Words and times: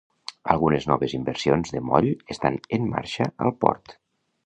Algunes 0.53 0.87
noves 0.91 1.13
inversions 1.17 1.75
de 1.77 1.83
moll 1.91 2.09
estan 2.37 2.61
en 2.79 2.91
marxa 2.97 3.33
al 3.47 3.59
port. 3.65 3.99